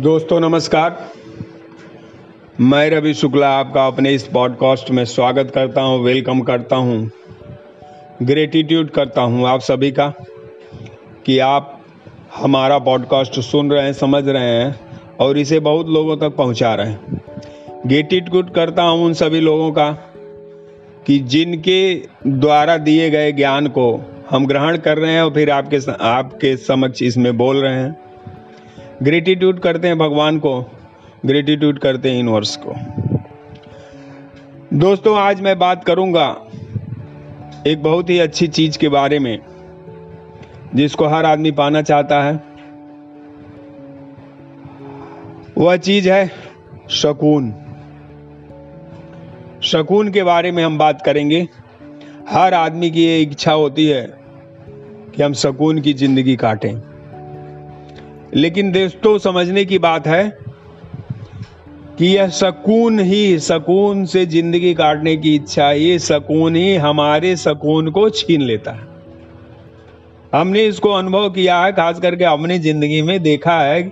दोस्तों, 0.00 0.38
नमस्कार। 0.40 1.10
मैं 2.60 2.90
रवि 2.90 3.12
शुक्ला 3.14 3.48
आपका 3.48 3.86
अपने 3.86 4.12
इस 4.14 4.22
पॉडकास्ट 4.22 4.90
में 4.90 5.04
स्वागत 5.04 5.50
करता 5.54 5.80
हूँ 5.80 5.98
वेलकम 6.02 6.40
करता 6.40 6.76
हूँ 6.76 7.10
ग्रेटिट्यूड 8.22 8.90
करता 8.90 9.22
हूँ 9.22 9.46
आप 9.48 9.60
सभी 9.60 9.90
का 9.90 10.08
कि 11.26 11.38
आप 11.38 11.80
हमारा 12.36 12.78
पॉडकास्ट 12.78 13.40
सुन 13.40 13.70
रहे 13.70 13.84
हैं, 13.84 13.92
समझ 13.92 14.28
रहे 14.28 14.42
हैं 14.42 14.80
और 15.20 15.38
इसे 15.38 15.60
बहुत 15.60 15.88
लोगों 15.88 16.16
तक 16.16 16.36
पहुँचा 16.36 16.74
रहे 16.74 16.86
हैं। 16.86 17.22
ग्रेटिट्यूड 17.86 18.50
करता 18.50 18.82
हूँ 18.82 19.04
उन 19.04 19.14
सभी 19.14 19.40
लोगों 19.40 19.72
का 19.72 19.90
कि 21.06 21.18
जिनके 21.18 21.94
द्वारा 22.26 22.76
दिए 22.76 23.10
गए 23.10 23.32
ज्ञान 23.32 23.66
को 23.66 24.04
हम 24.30 24.46
ग्रहण 24.46 24.76
कर 24.76 24.98
रहे 24.98 25.12
हैं 25.12 25.22
और 25.22 25.34
फिर 25.34 25.50
आपके 25.50 25.92
आपके 25.92 26.56
समक्ष 26.56 27.02
इसमें 27.02 27.36
बोल 27.36 27.56
रहे 27.56 27.74
हैं। 27.74 28.09
ग्रेटिट्यूड 29.02 29.60
करते 29.60 29.88
हैं 29.88 29.98
भगवान 29.98 30.38
को। 30.38 30.72
ग्रेटिट्यूड 31.26 31.78
करते 31.78 32.10
हैं 32.10 32.16
यूनिवर्स 32.16 32.56
को। 32.56 32.74
दोस्तों, 34.76 35.18
आज 35.18 35.40
मैं 35.40 35.58
बात 35.58 35.84
करूँगा 35.84 36.36
एक 37.66 37.82
बहुत 37.82 38.10
ही 38.10 38.18
अच्छी 38.18 38.48
चीज़ 38.48 38.78
के 38.78 38.88
बारे 38.88 39.18
में, 39.18 39.38
जिसको 40.74 41.06
हर 41.06 41.24
आदमी 41.24 41.50
पाना 41.50 41.82
चाहता 41.82 42.22
है। 42.22 42.42
वह 45.58 45.76
चीज़ 45.76 46.10
है 46.10 46.30
शकून। 46.90 47.54
शकून 49.62 50.10
के 50.10 50.22
बारे 50.22 50.52
में 50.52 50.64
हम 50.64 50.78
बात 50.78 51.02
करेंगे। 51.02 51.48
हर 52.28 52.54
आदमी 52.54 52.90
की 52.90 53.04
ये 53.04 53.20
इच्छा 53.22 53.52
होती 53.52 53.86
है 53.86 54.06
कि 55.16 55.22
हम 55.22 55.32
सकून 55.32 55.80
की 55.80 55.92
ज़िंदगी 55.92 56.36
काटें। 56.36 56.89
लेकिन 58.32 58.70
दोस्तों, 58.72 59.18
समझने 59.18 59.64
की 59.64 59.78
बात 59.80 60.06
है 60.06 60.28
कि 61.98 62.06
यह 62.06 62.28
सकून 62.30 62.98
ही 63.00 63.38
सकून 63.40 64.04
से 64.06 64.24
ज़िंदगी 64.26 64.72
काटने 64.74 65.16
की 65.16 65.34
इच्छा, 65.34 65.70
ये 65.72 65.98
सकून 65.98 66.56
ही 66.56 66.74
हमारे 66.76 67.34
सकून 67.36 67.90
को 67.90 68.08
छीन 68.10 68.42
लेता 68.42 68.72
है। 68.72 68.88
हमने 70.32 70.64
इसको 70.64 70.90
अनुभव 70.90 71.28
किया 71.30 71.58
है, 71.58 71.72
खास 71.72 72.00
करके 72.00 72.24
अपनी 72.24 72.58
ज़िंदगी 72.58 73.00
में 73.02 73.22
देखा 73.22 73.58
है 73.60 73.82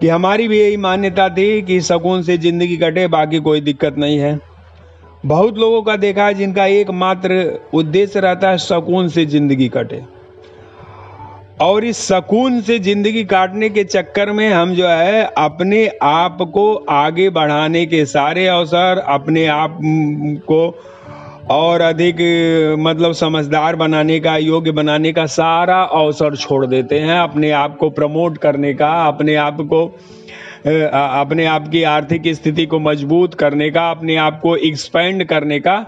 कि 0.00 0.08
हमारी 0.08 0.46
भी 0.48 0.58
यही 0.60 0.76
मान्यता 0.76 1.28
थी 1.28 1.62
कि 1.62 1.80
सकून 1.80 2.22
से 2.22 2.36
ज़िंदगी 2.38 2.76
कटे, 2.76 3.06
बाकी 3.08 3.38
कोई 3.40 3.60
दिक्कत 3.60 3.98
नहीं 3.98 4.18
है। 4.18 4.38
बहुत 5.26 5.58
लोगों 5.58 5.82
का 5.82 5.96
देखा 5.96 6.26
है 6.26 6.34
जिनका 6.34 6.66
एकमात्र 6.66 7.42
उद्देश्य 7.74 8.20
रहता 8.20 8.50
है 8.50 8.58
सकून 8.58 9.08
से 9.08 9.24
ज़िंदगी 9.26 9.68
कटे। 9.68 10.00
और 11.60 11.84
इस 11.84 11.98
सकून 11.98 12.60
से 12.60 12.78
ज़िंदगी 12.78 13.24
काटने 13.24 13.68
के 13.68 13.82
चक्कर 13.84 14.30
में 14.32 14.48
हम 14.48 14.74
जो 14.74 14.88
है 14.88 15.22
अपने 15.38 15.86
आप 16.02 16.38
को 16.54 16.74
आगे 16.90 17.28
बढ़ाने 17.30 17.84
के 17.86 18.04
सारे 18.06 18.46
अवसर 18.46 18.98
अपने 19.08 19.46
आप 19.46 19.78
को 20.46 20.60
और 21.50 21.80
अधिक 21.80 22.16
मतलब 22.78 23.12
समझदार 23.12 23.76
बनाने 23.76 24.18
का, 24.20 24.36
योग्य 24.36 24.72
बनाने 24.72 25.12
का 25.12 25.24
सारा 25.26 25.80
अवसर 25.82 26.36
छोड़ 26.36 26.64
देते 26.66 26.98
हैं। 26.98 27.18
अपने 27.20 27.50
आप 27.50 27.76
को 27.76 27.90
प्रमोट 27.90 28.38
करने 28.38 28.72
का, 28.74 28.90
अपने 29.06 29.34
आप 29.36 29.60
को 29.62 29.84
अपने 30.66 31.44
आप 31.46 31.68
की 31.68 31.82
आर्थिक 31.84 32.22
स्थिति 32.34 32.66
को 32.66 32.78
मज़बूत 32.80 33.34
करने 33.34 33.70
का, 33.70 33.90
अपने 33.90 34.16
आप 34.16 34.40
को 34.40 34.54
एक्सपेंड 34.58 35.24
करने 35.24 35.58
का, 35.60 35.84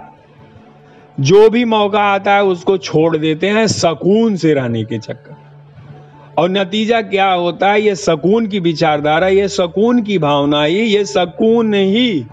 जो 1.18 1.48
भी 1.50 1.64
मौका 1.66 2.02
आता 2.04 2.34
है 2.34 2.44
उसको 2.44 2.76
छोड़ 2.78 3.16
देते 3.16 3.48
हैं 3.48 3.66
सकून 3.68 4.36
से 4.36 4.54
रहने 4.54 4.84
के 4.84 4.98
चक्कर। 4.98 5.39
और 6.40 6.50
नतीजा 6.50 7.00
क्या 7.02 7.30
होता 7.30 7.70
है? 7.72 7.80
ये 7.82 7.94
सकून 7.94 8.46
की 8.46 8.58
विचारधारा, 8.60 9.28
ये 9.28 9.48
सकून 9.48 10.02
की 10.02 10.18
भावना 10.18 10.62
ही 10.64 10.80
ये 10.80 11.04
सकून 11.04 11.74
ही 11.74 12.24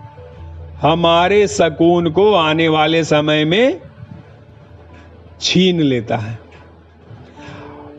हमारे 0.81 1.45
सकून 1.47 2.09
को 2.11 2.33
आने 2.33 2.67
वाले 2.67 3.03
समय 3.03 3.45
में 3.45 3.79
छीन 5.41 5.81
लेता 5.81 6.17
है। 6.17 6.39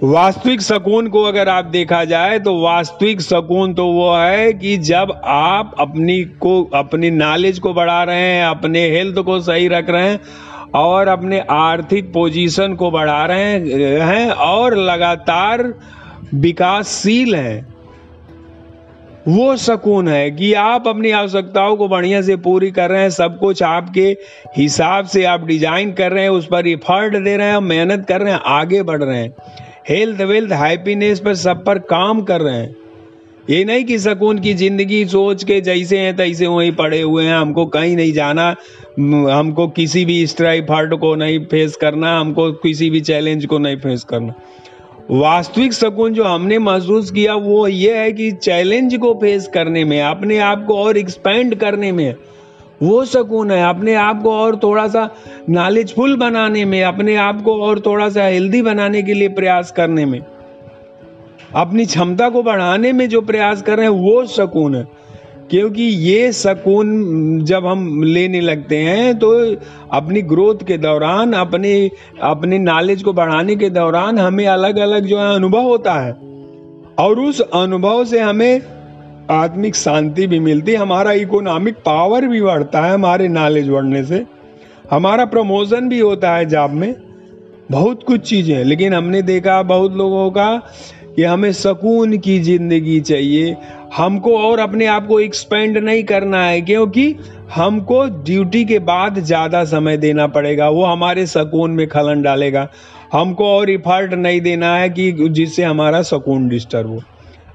वास्तविक 0.02 0.60
सकून 0.60 1.08
को 1.08 1.22
अगर 1.22 1.48
आप 1.48 1.64
देखा 1.64 2.02
जाए 2.04 2.38
तो 2.38 2.58
वास्तविक 2.60 3.20
सकून 3.20 3.74
तो 3.74 3.86
वो 3.86 4.12
है 4.14 4.52
कि 4.52 4.76
जब 4.78 5.12
आप 5.26 5.74
अपनी 5.78 6.22
को, 6.24 6.62
अपनी 6.74 7.10
नॉलेज 7.10 7.58
को 7.58 7.72
बढ़ा 7.74 8.02
रहे 8.04 8.32
हैं, 8.32 8.44
अपने 8.44 8.88
हेल्थ 8.90 9.18
को 9.18 9.40
सही 9.40 9.68
रख 9.68 9.90
रहे 9.90 10.08
हैं, 10.08 10.20
और 10.74 11.08
अपने 11.08 11.38
आर्थिक 11.50 12.12
पोजीशन 12.12 12.74
को 12.74 12.90
बढ़ा 12.90 13.24
रहे 13.26 14.00
हैं, 14.00 14.30
और 14.30 14.76
लगातार 14.76 15.72
विकासशील 16.34 17.34
है। 17.34 17.66
वो 19.28 19.56
सकून 19.56 20.08
है 20.08 20.30
कि 20.30 20.52
आप 20.54 20.86
अपनी 20.88 21.10
आवश्यकताओं 21.10 21.76
को 21.76 21.88
बढ़िया 21.88 22.20
से 22.22 22.36
पूरी 22.36 22.70
कर 22.70 22.90
रहे 22.90 23.02
हैं, 23.02 23.10
सब 23.10 23.38
कुछ 23.38 23.62
आपके 23.62 24.16
हिसाब 24.56 25.06
से 25.06 25.24
आप 25.24 25.44
डिज़ाइन 25.44 25.92
कर 25.92 26.12
रहे 26.12 26.22
हैं, 26.22 26.30
उस 26.30 26.46
पर 26.46 26.66
इफर्ट 26.66 27.16
दे 27.16 27.36
रहे 27.36 27.50
हैं, 27.50 27.60
मेहनत 27.60 28.06
कर 28.08 28.20
रहे 28.20 28.32
हैं, 28.32 28.40
आगे 28.44 28.82
बढ़ 28.82 29.02
रहे 29.02 29.18
हैं। 29.18 29.34
हेल्थ 29.88 30.20
वेल्थ 30.20 30.52
हैप्पीनेस 30.52 31.20
पर 31.20 31.34
सब 31.34 31.64
पर 31.64 31.78
काम 31.78 32.22
कर 32.22 32.40
रहे 32.40 32.56
हैं। 32.56 32.76
ये 33.50 33.64
नहीं 33.64 33.84
कि 33.84 33.98
सकून 33.98 34.38
की 34.38 34.54
ज़िंदगी 34.54 35.04
सोच 35.06 35.44
के 35.44 35.60
जैसे 35.60 35.98
हैं, 35.98 36.16
तैसे 36.16 36.46
वहीं 36.46 36.72
पड़े 36.72 37.00
हुए 37.00 37.24
हैं, 37.24 37.34
हमको 37.34 37.66
कहीं 37.66 37.96
नहीं 37.96 38.12
जाना, 38.12 38.48
हमको 39.32 39.68
किसी 39.68 40.04
भी 40.04 40.26
स्ट्राइक 40.26 40.64
फर्ट 40.64 40.94
को 40.94 41.14
नहीं 41.14 41.38
फेस 41.44 41.76
करना, 41.76 42.18
हमको 42.20 42.52
किसी 42.52 42.90
भी 42.90 43.00
चैलेंज 43.00 43.46
को 43.46 43.58
नहीं 43.58 43.76
फेस 43.76 44.04
करना। 44.04 44.34
वास्तविक 45.10 45.72
सुकून 45.72 46.14
जो 46.14 46.24
हमने 46.24 46.58
महसूस 46.58 47.10
किया 47.10 47.34
वो 47.34 47.66
ये 47.66 47.96
है 47.98 48.12
कि 48.12 48.30
चैलेंज 48.32 48.96
को 48.96 49.12
फेस 49.14 49.46
करने 49.48 49.84
में, 49.84 50.00
अपने 50.02 50.38
आप 50.38 50.64
को 50.64 50.76
और 50.76 50.96
एक्सपेंड 50.96 51.54
करने 51.54 51.92
में 51.92 52.14
वो 52.82 53.04
सकून 53.04 53.50
है। 53.50 53.62
अपने 53.68 53.94
आप 53.94 54.22
को 54.22 54.32
और 54.32 54.56
थोड़ा 54.56 54.86
सा 54.88 55.08
नॉलेजफुल 55.50 56.16
बनाने 56.16 56.64
में, 56.64 56.82
अपने 56.82 57.16
आप 57.16 57.42
को 57.42 57.56
और 57.62 57.80
थोड़ा 57.80 58.08
सा 58.08 58.24
हेल्दी 58.24 58.62
बनाने 58.62 59.02
के 59.02 59.14
लिए 59.14 59.28
प्रयास 59.28 59.72
करने 59.72 60.04
में। 60.04 60.20
अपनी 61.54 61.86
क्षमता 61.86 62.28
को 62.28 62.42
बढ़ाने 62.42 62.92
में 62.92 63.08
जो 63.08 63.20
प्रयास 63.20 63.62
कर 63.62 63.76
रहे 63.76 63.86
हैं 63.86 64.02
वो 64.02 64.24
सुकून 64.26 64.74
है। 64.74 64.86
क्योंकि 65.50 65.82
ये 65.82 66.30
सकून 66.32 67.44
जब 67.44 67.66
हम 67.66 68.02
लेने 68.02 68.40
लगते 68.40 68.76
हैं 68.76 69.18
तो 69.18 69.30
अपनी 69.92 70.22
ग्रोथ 70.22 70.64
के 70.66 70.76
दौरान, 70.78 71.32
अपने 71.32 71.90
अपने 72.22 72.58
नॉलेज 72.58 73.02
को 73.02 73.12
बढ़ाने 73.12 73.56
के 73.56 73.70
दौरान 73.70 74.18
हमें 74.18 74.46
अलग 74.46 74.78
अलग 74.78 75.06
जो 75.06 75.18
है 75.18 75.34
अनुभव 75.34 75.62
होता 75.62 75.94
है। 75.94 76.12
और 76.98 77.20
उस 77.20 77.40
अनुभव 77.40 78.04
से 78.04 78.20
हमें 78.20 78.60
आत्मिक 79.30 79.74
शांति 79.76 80.26
भी 80.26 80.38
मिलती 80.40 80.72
है 80.72 80.78
हमारा 80.78 81.12
इकोनॉमिक 81.14 81.74
पावर 81.86 82.26
भी 82.26 82.40
बढ़ता 82.42 82.80
है 82.80 82.92
हमारे 82.94 83.28
नॉलेज 83.28 83.68
बढ़ने 83.68 84.04
से। 84.04 84.24
हमारा 84.90 85.24
प्रमोशन 85.26 85.88
भी 85.88 85.98
होता 86.00 86.34
है 86.36 86.44
जॉब 86.46 86.70
में। 86.72 86.94
बहुत 87.70 88.02
कुछ 88.02 88.20
चीज़ें 88.20 88.64
लेकिन 88.64 88.94
हमने 88.94 89.22
देखा 89.22 89.62
बहुत 89.64 89.96
लोगों 89.96 90.30
का 90.30 90.56
कि 91.16 91.22
हमें 91.24 91.52
सुकून 91.52 92.16
की 92.18 92.38
ज़िंदगी 92.40 93.00
चाहिए 93.00 93.56
हमको 93.92 94.36
और 94.38 94.58
अपने 94.58 94.86
आप 94.86 95.06
को 95.06 95.18
एक्सपेंड 95.20 95.78
नहीं 95.78 96.02
करना 96.04 96.42
है, 96.44 96.60
क्योंकि 96.60 97.14
हमको 97.54 98.04
ड्यूटी 98.24 98.64
के 98.64 98.78
बाद 98.80 99.18
ज़्यादा 99.20 99.64
समय 99.66 99.96
देना 99.96 100.26
पड़ेगा, 100.28 100.68
वो 100.68 100.84
हमारे 100.84 101.26
सुकून 101.26 101.70
में 101.70 101.86
खलन 101.88 102.22
डालेगा। 102.22 102.68
हमको 103.12 103.46
और 103.48 103.70
इफर्ट 103.70 104.14
नहीं 104.14 104.40
देना 104.40 104.74
है 104.76 104.88
कि 104.90 105.12
जिससे 105.20 105.62
हमारा 105.64 106.02
सुकून 106.04 106.48
डिस्टर्ब 106.48 106.90
हो। 106.90 107.00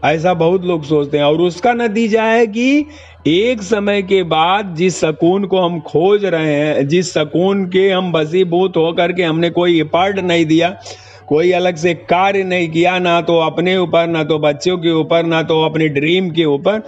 ऐसा 0.05 0.33
बहुत 0.33 0.65
लोग 0.65 0.83
सोचते 0.83 1.17
हैं, 1.17 1.25
और 1.25 1.41
उसका 1.41 1.73
नतीजा 1.73 2.23
है 2.23 2.47
कि 2.47 2.85
एक 3.27 3.61
समय 3.61 4.01
के 4.01 4.21
बाद 4.25 4.73
जिस 4.75 4.99
सकून 4.99 5.45
को 5.45 5.59
हम 5.59 5.79
खोज 5.81 6.25
रहे 6.25 6.53
हैं, 6.53 6.87
जिस 6.87 7.13
सकून 7.13 7.65
के 7.67 7.89
हम 7.89 8.11
बसीबूत 8.11 8.77
होकर 8.77 9.11
के 9.11 9.23
हमने 9.23 9.49
कोई 9.51 9.79
इफर्ट 9.81 10.19
नहीं 10.21 10.45
दिया 10.45 10.75
कोई 11.27 11.51
अलग 11.51 11.75
से 11.75 11.93
कार्य 11.93 12.43
नहीं 12.43 12.69
किया, 12.69 12.99
ना 12.99 13.21
तो 13.21 13.39
अपने 13.39 13.77
ऊपर, 13.77 14.07
ना 14.07 14.23
तो 14.23 14.39
बच्चों 14.39 14.77
के 14.77 14.91
ऊपर, 14.91 15.23
ना 15.23 15.43
तो 15.43 15.63
अपने 15.63 15.87
ड्रीम 15.87 16.29
के 16.29 16.45
ऊपर। 16.45 16.81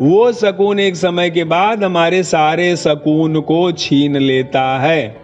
वो 0.00 0.32
सकून 0.32 0.80
एक 0.80 0.96
समय 0.96 1.30
के 1.30 1.44
बाद 1.44 1.84
हमारे 1.84 2.22
सारे 2.22 2.76
सकून 2.76 3.40
को 3.40 3.72
छीन 3.72 4.16
लेता 4.16 4.78
है। 4.78 5.16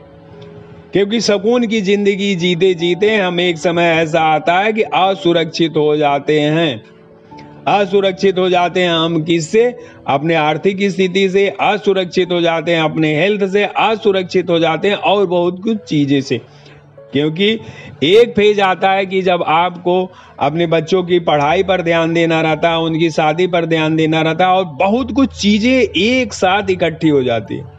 क्योंकि 0.92 1.20
सकून 1.20 1.66
की 1.66 1.80
ज़िंदगी 1.80 2.34
जीते 2.34 2.74
जीते 2.74 3.16
हम 3.16 3.40
एक 3.40 3.58
समय 3.58 3.84
ऐसा 3.84 4.20
आता 4.20 4.58
है 4.58 4.72
कि 4.72 4.82
असुरक्षित 4.82 5.76
हो 5.76 5.96
जाते 5.96 6.40
हैं। 6.40 6.82
असुरक्षित 7.68 8.38
हो 8.38 8.48
जाते 8.50 8.80
हैं 8.80 8.90
हम 8.90 9.22
किससे? 9.22 9.76
अपने 10.06 10.34
आर्थिक 10.34 10.82
स्थिति 10.82 11.28
से, 11.28 11.48
असुरक्षित 11.60 12.32
हो 12.32 12.40
जाते 12.40 12.72
हैं 12.72 12.82
अपने 12.82 13.14
हेल्थ 13.20 13.46
से, 13.46 13.64
असुरक्षित 13.64 14.50
हो 14.50 14.58
जाते 14.58 14.88
हैं 14.88 14.96
और 14.96 15.26
बहुत 15.26 15.60
कुछ 15.62 15.76
चीज़ें 15.76 16.20
से। 16.20 16.40
क्योंकि 17.14 17.48
एक 18.04 18.32
फ़ेज़ 18.36 18.60
आता 18.60 18.90
है 18.90 19.04
कि 19.06 19.20
जब 19.22 19.42
आपको 19.46 19.94
अपने 20.38 20.66
बच्चों 20.66 21.02
की 21.02 21.18
पढ़ाई 21.20 21.62
पर 21.62 21.82
ध्यान 21.82 22.14
देना 22.14 22.40
रहता 22.40 22.70
है, 22.70 22.78
उनकी 22.78 23.10
शादी 23.10 23.46
पर 23.46 23.66
ध्यान 23.66 23.96
देना 23.96 24.22
रहता 24.22 24.46
है 24.46 24.52
और 24.52 24.64
बहुत 24.80 25.12
कुछ 25.12 25.40
चीज़ें 25.40 25.72
एक 25.72 26.32
साथ 26.32 26.70
इकट्ठी 26.70 27.08
हो 27.08 27.22
जाती 27.22 27.56
है। 27.56 27.72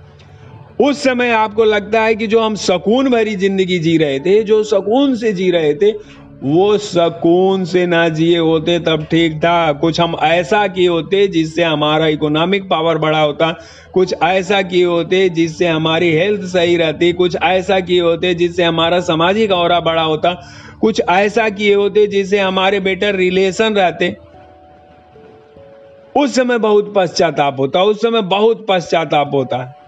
उस 0.82 1.04
समय 1.04 1.30
आपको 1.32 1.64
लगता 1.64 2.02
है 2.02 2.16
कि 2.16 2.28
जो 2.28 2.40
हम 2.42 2.56
सुकून 2.56 3.10
भरी 3.10 3.36
ज़िंदगी 3.36 3.80
जी 3.80 3.98
रहे 3.98 4.20
थे, 4.20 4.42
जो 4.44 4.64
सुकून 4.64 5.16
से 5.16 5.34
जी 5.34 5.50
रहे 5.52 5.74
थे 5.74 5.92
वो 6.44 6.78
सकून 6.78 7.66
से 7.66 7.86
ना 7.86 8.10
जिए 8.10 8.38
होते, 8.38 8.80
तब 8.80 9.04
ठीक 9.04 9.38
था। 9.38 9.74
कुछ 9.74 10.00
हम 10.00 10.16
ऐसा 10.24 10.68
किए 10.68 10.88
होते 10.88 11.28
जिससे 11.28 11.64
हमारा 11.64 12.08
इकोनॉमिक 12.08 12.70
पावर 12.70 12.98
बढ़ा 12.98 13.22
होता। 13.22 13.60
कुछ 13.94 14.16
ऐसा 14.24 14.62
किए 14.62 14.86
होते 14.86 15.30
जिससे 15.30 15.68
हमारी 15.68 16.12
हेल्थ 16.12 16.42
सही 16.42 16.78
रहती। 16.78 17.14
कुछ 17.14 17.38
ऐसा 17.44 17.80
किए 17.80 18.02
होते 18.02 18.34
जिससे 18.34 18.64
हमारा 18.64 19.00
सामाजिक 19.00 19.52
और 19.52 19.82
बड़ा 19.82 20.02
होता। 20.02 20.34
कुछ 20.82 21.02
ऐसा 21.10 21.50
किए 21.50 21.74
होते 21.76 22.08
जिससे 22.08 22.40
हमारे 22.40 22.80
बेटर 22.80 23.16
रिलेशन 23.16 23.74
रहते। 23.74 24.18
उस 26.18 26.36
समय 26.36 26.58
बहुत 26.58 26.94
पश्चाताप 26.96 27.60
होता, 27.60 27.84
उस 27.84 28.02
समय 28.02 28.22
बहुत 28.22 28.66
पश्चाताप 28.70 29.32
होता। 29.34 29.58
है 29.58 29.85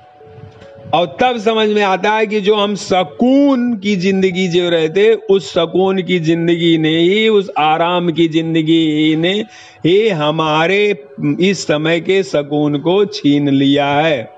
और 0.94 1.18
तब 1.22 1.38
समझ 1.38 1.68
में 1.70 1.82
आता 1.82 2.12
है 2.12 2.28
कि 2.28 2.42
जो 2.42 2.56
हम 2.56 2.76
सकून 2.76 3.74
की 3.78 3.96
ज़िंदगी 3.96 4.48
जो 4.48 4.70
रहे 4.70 4.90
थे, 4.90 5.14
उस 5.14 5.54
सकून 5.54 6.02
की 6.04 6.20
ज़िंदगी 6.20 6.78
ने 6.78 6.98
ही, 6.98 7.28
उस 7.30 7.50
आराम 7.58 8.12
की 8.12 8.28
ज़िंदगी 8.28 9.16
ने 9.16 9.34
ही 9.86 10.10
हमारे 10.10 11.06
इस 11.42 11.64
समय 11.68 12.00
के 12.00 12.24
सकून 12.24 12.78
को 12.80 13.06
छीन 13.06 13.50
लिया 13.50 13.90
है। 13.90 14.32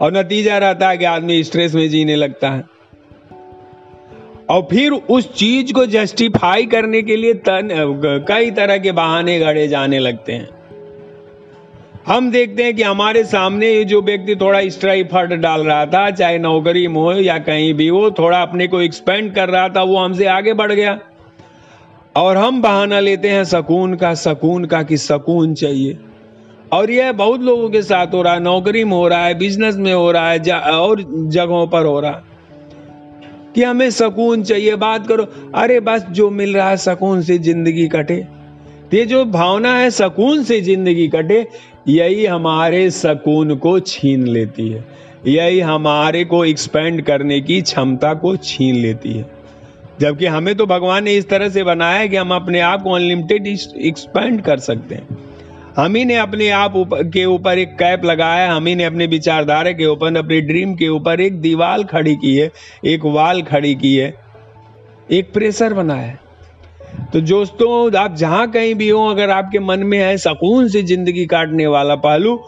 और 0.00 0.16
नतीजा 0.16 0.58
रहता 0.58 0.88
है 0.88 0.98
कि 0.98 1.04
आदमी 1.04 1.44
स्ट्रेस 1.44 1.74
में 1.74 1.88
जीने 1.88 2.16
लगता 2.16 2.50
है। 2.50 2.64
और 4.50 4.68
फिर 4.70 4.92
उस 4.92 5.34
चीज़ 5.34 5.72
को 5.72 5.86
जस्टिफाई 5.86 6.66
करने 6.66 7.02
के 7.02 7.16
लिए 7.16 7.34
तन, 7.34 7.68
कई 8.28 8.50
तरह 8.50 8.78
के 8.78 8.92
बहाने 8.92 9.38
गढ़े 9.38 9.68
जाने 9.68 9.98
लगते 9.98 10.32
हैं। 10.32 10.57
हम 12.08 12.30
देखते 12.30 12.64
हैं 12.64 12.74
कि 12.76 12.82
हमारे 12.82 13.22
सामने 13.24 13.68
ये 13.70 13.84
जो 13.84 14.00
व्यक्ति 14.02 14.34
थोड़ा 14.36 14.58
एक्स्ट्रा 14.60 14.92
इफर्ट 14.92 15.32
डाल 15.32 15.62
रहा 15.62 15.86
था, 15.86 16.10
चाहे 16.10 16.38
नौकरी 16.38 16.86
में 16.88 16.94
हो 16.94 17.12
या 17.12 17.36
कहीं 17.38 17.74
भी 17.74 17.88
हो, 17.88 18.10
थोड़ा 18.10 18.40
अपने 18.42 18.66
को 18.66 18.80
एक्सपेंड 18.80 19.34
कर 19.34 19.48
रहा 19.48 19.68
था, 19.68 19.82
वो 19.82 19.96
हमसे 19.96 20.26
आगे 20.26 20.52
बढ़ 20.52 20.72
गया। 20.72 20.98
और 22.16 22.36
हम 22.36 22.62
बहाना 22.62 23.00
लेते 23.00 23.28
हैं 23.28 23.44
सकून 23.44 23.94
का 23.94 24.14
सकून 24.14 24.64
का 24.64 24.82
कि 24.82 24.96
सकून 24.96 25.52
चाहिए। 25.54 25.98
और 26.72 26.90
यह 26.90 27.12
बहुत 27.12 27.40
लोगों 27.40 27.68
के 27.70 27.82
साथ 27.82 28.14
हो 28.14 28.22
रहा 28.22 28.34
है, 28.34 28.40
नौकरी 28.40 28.84
में 28.84 28.92
हो 28.92 29.06
रहा 29.08 29.26
है 29.26 29.34
बिज़नेस 29.38 29.76
में 29.76 29.92
हो 29.92 30.10
रहा 30.12 30.30
है 30.30 30.38
और 30.70 31.04
जगहों 31.28 31.66
पर 31.66 31.86
हो 31.86 32.00
रहा। 32.00 32.22
कि 33.54 33.62
हमें 33.62 33.90
सकून 33.90 34.42
चाहिए, 34.42 34.74
बात 34.76 35.06
करो, 35.06 35.28
अरे 35.54 35.80
बस 35.80 36.06
जो 36.10 36.30
मिल 36.30 36.56
रहा 36.56 36.70
है 36.70 36.76
सकून 36.76 37.22
से 37.22 37.38
ज़िंदगी 37.38 37.88
कटे। 37.88 38.24
ये 38.94 39.04
जो 39.06 39.24
भावना 39.24 39.76
है 39.76 39.90
सकून 39.90 40.42
से 40.44 40.60
ज़िंदगी 40.60 41.08
कटे 41.08 41.46
यही 41.88 42.26
हमारे 42.26 42.90
सकून 42.90 43.56
को 43.56 43.80
छीन 43.80 44.26
लेती 44.26 44.68
है। 44.68 44.84
यही 45.26 45.60
हमारे 45.60 46.24
को 46.24 46.44
एक्सपेंड 46.44 47.02
करने 47.02 47.40
की 47.40 47.62
क्षमता 47.62 48.14
को 48.14 48.36
छीन 48.36 48.74
लेती 48.74 49.12
है। 49.12 49.30
जबकि 50.00 50.26
हमें 50.26 50.54
तो 50.54 50.66
भगवान 50.66 51.04
ने 51.04 51.14
इस 51.14 51.28
तरह 51.28 51.48
से 51.48 51.64
बनाया 51.64 51.98
है 51.98 52.08
कि 52.08 52.16
हम 52.16 52.34
अपने 52.34 52.60
आप 52.60 52.82
को 52.82 52.90
अनलिमिटेड 52.90 53.46
एक्सपेंड 53.80 54.42
कर 54.42 54.58
सकते 54.58 54.94
हैं। 54.94 55.18
हम 55.76 55.94
ही 55.94 56.04
ने 56.04 56.16
अपने 56.16 56.50
आप 56.50 56.72
के 56.94 57.24
ऊपर 57.24 57.58
एक 57.58 57.68
कैप 57.68 58.04
लगाया, 58.04 58.52
हम 58.52 58.66
ही 58.66 58.74
ने 58.74 58.84
अपने 58.84 59.06
विचारधारा 59.06 59.70
के 59.70 59.86
ऊपर, 59.86 60.16
अपने 60.16 60.40
ड्रीम 60.40 60.74
के 60.74 60.88
ऊपर 60.88 61.20
एक 61.20 61.40
दीवार 61.40 61.82
खड़ी 61.82 62.16
की 62.16 62.36
है, 62.36 62.50
एक 62.84 63.00
वाल 63.04 63.42
खड़ी 63.42 63.74
की 63.74 63.96
है, 63.96 64.14
एक 65.10 65.32
प्रेशर 65.32 65.74
बनाया। 65.74 66.02
है 66.02 66.27
तो 67.12 67.20
दोस्तों, 67.22 67.96
आप 67.96 68.14
जहाँ 68.16 68.50
कहीं 68.50 68.74
भी 68.74 68.88
हो, 68.88 69.04
अगर 69.06 69.30
आपके 69.30 69.58
मन 69.60 69.82
में 69.82 69.98
है 69.98 70.16
सकून 70.18 70.68
से 70.68 70.82
ज़िंदगी 70.84 71.26
काटने 71.26 71.66
वाला 71.68 71.94
पहलू, 71.96 72.38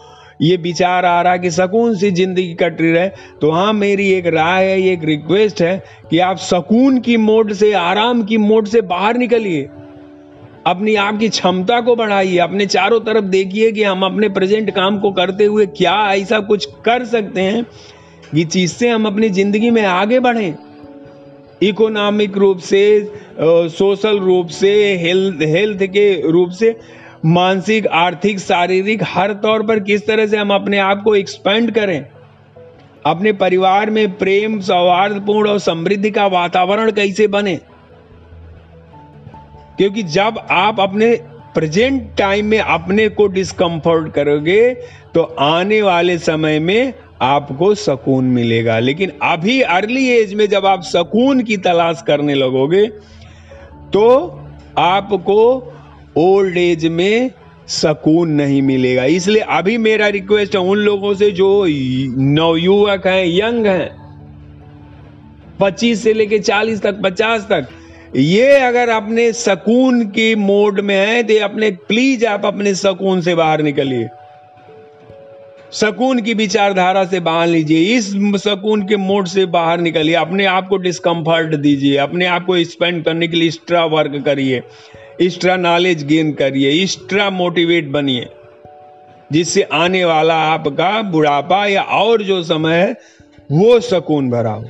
ये 0.41 0.55
विचार 0.57 1.05
आ 1.05 1.21
रहा 1.21 1.37
कि 1.37 1.51
सकून 1.51 1.95
से 1.95 2.11
ज़िंदगी 2.11 2.53
कट 2.55 2.81
रही 2.81 2.91
है 2.91 3.13
तो 3.41 3.51
हाँ 3.51 3.73
मेरी 3.73 4.09
एक 4.11 4.27
राय 4.27 4.65
है, 4.65 4.81
एक 4.83 5.03
रिक्वेस्ट 5.03 5.61
है 5.61 5.83
कि 6.09 6.19
आप 6.19 6.37
सकून 6.39 6.99
की 6.99 7.17
मोड 7.19 7.53
से, 7.53 7.71
आराम 7.73 8.23
की 8.23 8.37
मोड 8.39 8.67
से 8.67 8.81
बाहर 8.83 9.17
निकलिए। 9.17 9.69
अपनी 10.67 10.95
आपकी 10.97 11.29
क्षमता 11.29 11.79
को 11.81 11.95
बढ़ाइए, 11.95 12.37
अपने 12.39 12.65
चारों 12.67 12.99
तरफ़ 13.01 13.25
देखिए 13.27 13.71
कि 13.71 13.83
हम 13.83 14.05
अपने 14.05 14.29
प्रेजेंट 14.31 14.69
काम 14.71 14.99
को 14.99 15.11
करते 15.11 15.45
हुए 15.45 15.65
क्या 15.67 15.95
ऐसा 16.13 16.39
कुछ 16.41 16.65
कर 16.85 17.05
सकते 17.07 17.41
हैं 17.41 17.63
कि 18.25 18.43
जिससे 18.45 18.89
हम 18.89 19.05
अपनी 19.07 19.29
ज़िंदगी 19.31 19.69
में 19.69 19.83
आगे 19.83 20.19
बढ़ें। 20.19 20.53
इकोनॉमिक 21.61 22.37
रूप 22.37 22.59
से 22.59 22.81
सोशल 23.69 24.19
रूप 24.19 24.47
से, 24.49 24.71
हेल्थ 24.97 25.41
हेल्थ 25.45 25.83
के 25.87 26.31
रूप 26.31 26.49
से, 26.49 26.75
मानसिक, 27.25 27.87
आर्थिक, 27.87 28.39
शारीरिक, 28.39 29.03
हर 29.07 29.33
तौर 29.33 29.63
पर 29.63 29.79
किस 29.79 30.05
तरह 30.07 30.27
से 30.27 30.37
हम 30.37 30.53
अपने 30.53 30.77
आप 30.79 31.01
को 31.03 31.15
एक्सपेंड 31.15 31.71
करें, 31.71 32.05
अपने 33.05 33.31
परिवार 33.33 33.89
में 33.89 34.17
प्रेम 34.17 34.59
सौहार्दपूर्ण 34.61 35.49
और 35.49 35.59
समृद्धि 35.59 36.11
का 36.11 36.25
वातावरण 36.27 36.91
कैसे 36.91 37.27
बने। 37.27 37.59
क्योंकि 39.77 40.03
जब 40.03 40.39
आप 40.51 40.79
अपने 40.79 41.15
प्रेजेंट 41.55 42.15
टाइम 42.17 42.45
में 42.45 42.59
अपने 42.59 43.07
को 43.09 43.27
डिस्कम्फर्ट 43.27 44.11
करोगे 44.13 44.73
तो 45.13 45.21
आने 45.39 45.81
वाले 45.81 46.17
समय 46.17 46.59
में 46.59 46.93
आपको 47.21 47.73
सकून 47.75 48.25
मिलेगा। 48.29 48.77
लेकिन 48.79 49.11
अभी 49.23 49.59
अर्ली 49.61 50.07
एज 50.09 50.33
में 50.33 50.45
जब 50.49 50.65
आप 50.65 50.81
सकून 50.83 51.41
की 51.43 51.57
तलाश 51.59 52.03
करने 52.07 52.33
लगोगे 52.35 52.85
तो 53.93 54.07
आपको 54.79 55.41
ओल्ड 56.17 56.57
एज 56.57 56.85
में 56.87 57.31
सकून 57.69 58.29
नहीं 58.31 58.61
मिलेगा। 58.61 59.03
इसलिए 59.07 59.41
अभी 59.49 59.77
मेरा 59.79 60.07
रिक्वेस्ट 60.09 60.55
है 60.55 60.61
उन 60.61 60.77
लोगों 60.79 61.13
से 61.15 61.29
जो 61.31 61.65
नवयुवक 61.65 63.07
हैं, 63.07 63.25
यंग 63.27 63.65
हैं 63.67 63.89
25 65.59 66.03
से 66.03 66.13
लेके 66.13 66.39
40 66.39 66.81
तक 66.81 67.01
50 67.01 67.45
तक, 67.49 67.67
ये 68.15 68.51
अगर 68.59 68.89
अपने 68.89 69.31
सकून 69.33 70.03
के 70.09 70.33
मोड 70.37 70.79
में 70.79 70.95
है 70.97 71.21
तो 71.23 71.39
अपने 71.43 71.69
प्लीज़ 71.87 72.25
आप 72.25 72.45
अपने 72.45 72.73
सकून 72.75 73.21
से 73.21 73.35
बाहर 73.35 73.61
निकलिए। 73.61 74.07
सकून 75.73 76.21
की 76.21 76.33
विचारधारा 76.33 77.05
से 77.05 77.19
बाहर 77.19 77.47
लीजिए। 77.47 77.97
इस 77.97 78.13
सकून 78.43 78.81
के 78.81 78.97
मोड 78.97 79.27
से 79.27 79.45
बाहर 79.45 79.79
निकलिए। 79.79 80.15
अपने 80.15 80.45
आप 80.45 80.67
को 80.67 80.77
डिस्कम्फर्ट 80.77 81.55
दीजिए। 81.55 81.97
अपने 81.97 82.25
आप 82.25 82.45
को 82.45 82.63
स्पेंड 82.63 83.05
करने 83.05 83.27
के 83.27 83.37
लिए 83.37 83.47
एक्स्ट्रा 83.47 83.85
वर्क 83.85 84.23
करिए। 84.25 84.63
एक्स्ट्रा 85.21 85.55
नॉलेज 85.55 86.05
गेन 86.05 86.31
करिए। 86.31 86.83
एक्स्ट्रा 86.83 87.29
मोटिवेट 87.29 87.87
बनिए। 87.87 88.27
जिससे 89.31 89.61
आने 89.61 90.05
वाला 90.05 90.35
आपका 90.35 91.01
बुढ़ापा 91.01 91.65
या 91.65 91.81
और 91.81 92.23
जो 92.23 92.43
समय 92.43 92.75
है, 92.75 92.95
वो 93.51 93.79
सकून 93.79 94.29
भरा 94.29 94.51
हो। 94.51 94.63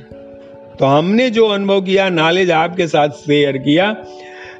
तो 0.78 0.84
हमने 0.86 1.30
जो 1.30 1.46
अनुभव 1.46 1.80
किया 1.80 2.08
नॉलेज 2.08 2.50
आपके 2.50 2.86
साथ 2.86 3.08
शेयर 3.08 3.56
किया। 3.56 3.96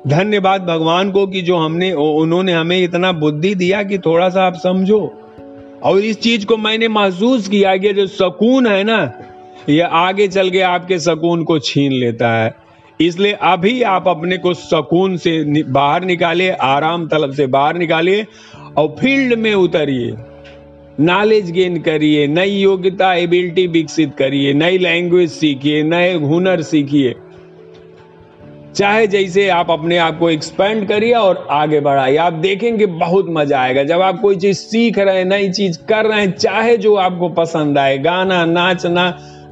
धन्यवाद 0.09 0.63
भगवान 0.63 1.11
को 1.11 1.27
कि 1.27 1.43
जो 1.43 1.57
हमने, 1.57 1.93
उन्होंने 1.93 2.53
हमें 2.53 2.85
इतना 2.85 3.13
बुद्धि 3.13 3.55
दिया 3.55 3.83
कि 3.83 3.99
थोड़ा 3.99 4.29
सा 4.29 4.43
आप 4.43 4.55
समझो। 4.55 5.22
और 5.85 6.01
इस 6.01 6.21
चीज़ 6.21 6.47
को 6.47 6.57
मैंने 6.57 6.89
महसूस 6.89 7.49
किया 7.49 7.77
कि 7.77 7.93
जो 7.93 8.07
सकून 8.07 8.67
है 8.67 8.83
ना, 8.85 9.13
ये 9.69 9.81
आगे 9.81 10.29
चल 10.29 10.51
के 10.51 10.61
आपके 10.61 10.99
सकून 10.99 11.45
को 11.45 11.59
छीन 11.59 11.93
लेता 11.93 12.33
है। 12.33 12.55
इसलिए 13.01 13.33
अभी 13.33 13.83
आप 13.83 14.09
अपने 14.09 14.37
को 14.39 14.55
सकून 14.55 15.17
से 15.17 15.63
बाहर 15.63 16.05
निकालिए, 16.05 16.51
आराम 16.51 17.09
तलब 17.09 17.33
से 17.33 17.47
बाहर 17.47 17.77
निकालिए 17.77 18.27
और 18.77 18.97
फ़ील्ड 19.01 19.39
में 19.39 19.55
उतरिए। 19.55 20.15
नॉलेज 21.01 21.51
गेन 21.51 21.81
करिए, 21.81 22.27
नई 22.27 22.51
योग्यता, 22.51 23.15
एबिलिटी 23.15 23.67
विकसित 23.67 24.15
करिए, 24.19 24.53
नई 24.53 24.79
लैंग्वेज 24.79 25.31
सीखिए, 25.31 25.83
नए 25.83 26.15
हुनर 26.15 26.63
सीखिए। 26.63 27.15
चाहे 28.75 29.07
जैसे 29.07 29.49
आप 29.49 29.71
अपने 29.71 29.97
आप 29.99 30.19
को 30.19 30.31
एक्सपेंड 30.31 30.89
करिए 30.89 31.13
और 31.13 31.47
आगे 31.51 31.81
बढ़ाइए। 31.81 32.17
आप 32.17 32.33
देखेंगे 32.33 32.87
बहुत 32.87 33.27
मज़ा 33.29 33.61
आएगा। 33.61 33.83
जब 33.85 34.01
आप 34.01 34.21
कोई 34.21 34.37
चीज़ 34.37 34.59
सीख 34.59 34.99
रहे 34.99 35.19
हैं, 35.19 35.25
नई 35.25 35.51
चीज़ 35.51 35.79
कर 35.79 36.07
रहे 36.07 36.21
हैं, 36.21 36.33
चाहे 36.33 36.77
जो 36.77 36.95
आपको 36.95 37.29
पसंद 37.29 37.79
आए, 37.79 37.99
गाना, 37.99 38.45
नाचना 38.45 39.11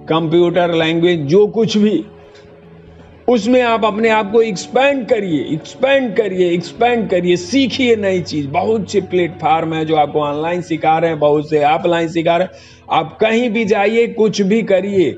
कंप्यूटर 0.08 0.74
लैंग्वेज 0.74 1.20
जो 1.20 1.46
कुछ 1.46 1.76
भी, 1.76 2.04
उसमें 3.28 3.62
आप 3.62 3.84
अपने 3.84 4.08
आप 4.08 4.32
को 4.32 4.42
एक्सपेंड 4.42 5.06
करिए 5.06 5.40
एक्सपेंड 5.54 6.16
करिए 6.16 6.50
एक्सपेंड 6.50 7.10
करिए, 7.10 7.36
सीखिए 7.36 7.96
नई 7.96 8.20
चीज़। 8.20 8.48
बहुत 8.48 8.90
से 8.92 9.00
प्लेटफॉर्म 9.00 9.74
है 9.74 9.84
जो 9.84 9.96
आपको 9.96 10.20
ऑनलाइन 10.20 10.62
सिखा 10.62 10.98
रहे 10.98 11.10
हैं, 11.10 11.18
बहुत 11.18 11.50
से 11.50 11.64
ऑफलाइन 11.64 12.08
सिखा 12.08 12.36
रहे 12.36 12.46
हैं। 12.46 12.98
आप 12.98 13.18
कहीं 13.20 13.50
भी 13.50 13.64
जाइए, 13.64 14.06
कुछ 14.06 14.42
भी 14.42 14.62
करिए। 14.62 15.16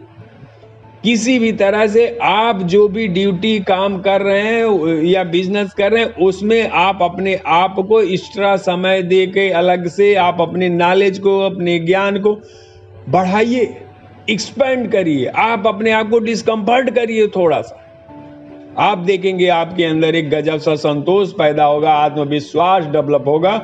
किसी 1.04 1.38
भी 1.38 1.52
तरह 1.52 1.86
से 1.86 2.18
आप 2.22 2.62
जो 2.62 2.88
भी 2.88 3.06
ड्यूटी 3.08 3.60
काम 3.60 3.98
कर 4.00 4.20
रहे 4.20 4.40
हैं 4.40 5.02
या 5.02 5.24
बिज़नेस 5.24 5.72
कर 5.72 5.92
रहे 5.92 6.02
हैं, 6.02 6.14
उसमें 6.14 6.70
आप 6.70 6.98
अपने 7.02 7.34
आप 7.46 7.76
को 7.88 8.00
एक्स्ट्रा 8.00 8.56
समय 8.56 9.02
दे 9.02 9.26
के 9.26 9.50
अलग 9.50 9.88
से 9.88 10.14
आप 10.14 10.40
अपने 10.40 10.68
नॉलेज 10.68 11.18
को, 11.18 11.38
अपने 11.40 11.78
ज्ञान 11.78 12.18
को 12.20 12.34
बढ़ाइए 13.08 13.76
एक्सपेंड 14.30 14.92
करिए। 14.92 15.26
आप 15.26 15.66
अपने 15.66 15.90
आप 15.90 16.10
को 16.10 16.18
डिस्कम्फर्ट 16.18 16.90
करिए 16.90 17.26
थोड़ा 17.26 17.60
सा। 17.60 17.78
आप 18.78 18.98
देखेंगे 18.98 19.48
आपके 19.48 19.84
अंदर 19.84 20.14
एक 20.14 20.30
गजब 20.30 20.58
सा 20.58 20.74
संतोष 20.74 21.32
पैदा 21.32 21.64
होगा, 21.64 21.92
आत्मविश्वास 21.92 22.84
डेवलप 22.84 23.24
होगा। 23.26 23.56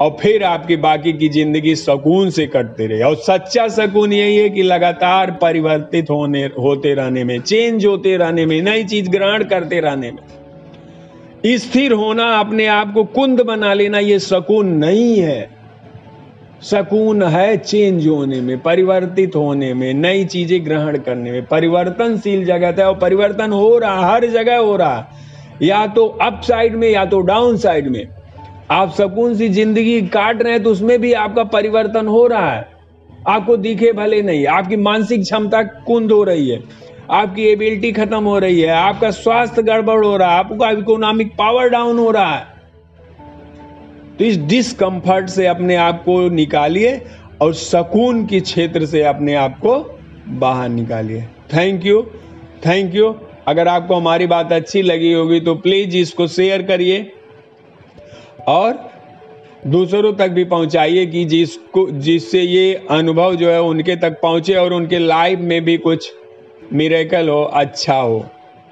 और 0.00 0.16
फिर 0.20 0.44
आपकी 0.44 0.76
बाकी 0.76 1.12
की 1.12 1.28
ज़िंदगी 1.28 1.74
सुकून 1.76 2.30
से 2.30 2.46
कटते 2.46 2.86
रहे। 2.86 3.02
और 3.02 3.14
सच्चा 3.16 3.68
सुकून 3.68 4.12
यही 4.12 4.36
है 4.36 4.48
कि 4.50 4.62
लगातार 4.62 5.30
परिवर्तित 5.30 6.10
होने, 6.10 6.44
होते 6.44 6.94
रहने 6.94 7.24
में 7.24 7.40
चेंज 7.40 7.86
होते 7.86 8.16
रहने 8.16 8.46
में, 8.46 8.62
नई 8.62 8.84
चीज़ 8.84 9.10
ग्रहण 9.10 9.44
करते 9.44 9.80
रहने 9.80 10.10
में। 10.10 11.56
स्थिर 11.58 11.92
होना, 11.92 12.24
अपने 12.40 12.66
आप 12.66 12.92
को 12.94 13.04
कुंद 13.04 13.40
बना 13.40 13.74
लेना, 13.74 13.98
ये 13.98 14.18
सुकून 14.18 14.68
नहीं 14.68 15.18
है। 15.18 15.50
सकून 16.62 17.22
है 17.22 17.56
चेंज 17.56 18.06
होने 18.06 18.40
में, 18.40 18.58
परिवर्तित 18.58 19.36
होने 19.36 19.74
में, 19.74 19.94
नई 19.94 20.24
चीज़ें 20.24 20.66
ग्रहण 20.66 20.98
करने 20.98 21.30
में। 21.30 21.46
परिवर्तनशील 21.46 22.44
जगत 22.44 22.78
है 22.78 22.84
और 22.84 22.98
परिवर्तन 22.98 23.52
हो 23.52 23.78
रहा, 23.78 24.12
हर 24.12 24.26
जगह 24.26 24.56
हो 24.56 24.76
रहा। 24.76 25.06
या 25.62 25.86
तो 25.86 26.06
अप 26.06 26.40
साइड 26.44 26.74
में, 26.74 26.90
या 26.90 27.04
तो 27.04 27.20
डाउन 27.20 27.56
साइड 27.56 27.88
में। 27.88 28.06
आप 28.70 28.92
सकून 28.92 29.34
सी 29.34 29.48
ज़िंदगी 29.50 30.00
काट 30.08 30.42
रहे 30.42 30.52
हैं 30.52 30.62
तो 30.62 30.70
उसमें 30.70 31.00
भी 31.00 31.12
आपका 31.14 31.44
परिवर्तन 31.46 32.06
हो 32.08 32.26
रहा 32.26 32.50
है। 32.50 32.68
आपको 33.28 33.56
दिखे 33.58 33.92
भले 33.92 34.20
नहीं, 34.22 34.46
आपकी 34.48 34.76
मानसिक 34.78 35.22
क्षमता 35.22 35.62
कुंद 35.62 36.12
हो 36.12 36.22
रही 36.24 36.48
है, 36.48 36.62
आपकी 37.12 37.46
एबिलिटी 37.46 37.90
खत्म 37.92 38.22
हो 38.24 38.38
रही 38.38 38.60
है, 38.60 38.70
आपका 38.70 39.10
स्वास्थ्य 39.12 39.62
गड़बड़ 39.62 40.04
हो 40.04 40.16
रहा 40.16 40.30
है, 40.30 40.38
आपका 40.38 40.70
इकोनॉमिक 40.72 41.32
पावर 41.38 41.68
डाउन 41.68 41.98
हो 41.98 42.10
रहा 42.10 42.34
है। 42.34 42.46
तो 44.18 44.24
इस 44.24 44.38
डिसकंफर्ट 44.40 45.28
से 45.28 45.46
अपने 45.46 45.76
आप 45.78 46.02
को 46.04 46.18
निकालिए 46.30 47.00
और 47.42 47.54
सकून 47.56 48.24
के 48.26 48.40
क्षेत्र 48.42 48.86
से 48.86 49.02
अपने 49.04 49.34
आप 49.36 49.58
को 49.58 49.78
बाहर 50.40 50.68
निकालिए। 50.70 51.22
थैंक 51.54 51.86
यू 51.86 52.02
थैंक 52.66 52.94
यू 52.94 53.14
अगर 53.48 53.68
आपको 53.68 53.94
हमारी 53.94 54.26
बात 54.28 54.52
अच्छी 54.52 54.82
लगी 54.82 55.12
होगी 55.12 55.40
तो 55.40 55.54
प्लीज़ 55.56 55.96
इसको 55.96 56.26
शेयर 56.28 56.62
करिए। 56.62 57.00
और 58.48 58.90
दूसरों 59.66 60.12
तक 60.12 60.28
भी 60.28 60.44
पहुंचाइए 60.44 61.06
कि 61.06 61.24
जिसको, 61.24 61.90
जिससे 61.90 62.40
ये 62.40 62.86
अनुभव 62.90 63.34
जो 63.34 63.50
है 63.50 63.62
उनके 63.62 63.96
तक 63.96 64.20
पहुँचे 64.20 64.54
और 64.54 64.72
उनके 64.72 64.98
लाइफ 64.98 65.38
में 65.38 65.64
भी 65.64 65.76
कुछ 65.76 66.12
मिरेकल 66.72 67.28
हो 67.28 67.42
अच्छा 67.42 67.94
हो। 67.94 68.26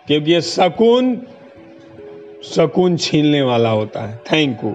क्योंकि 0.06 0.32
ये 0.32 0.40
सकून 0.40 1.22
सकून 2.42 2.96
छीनने 2.96 3.42
वाला 3.42 3.70
होता 3.70 4.00
है। 4.00 4.20
Thank 4.32 4.58
you 4.64 4.70